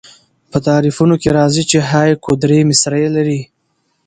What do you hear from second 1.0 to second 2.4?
کښي راځي، چي هایکو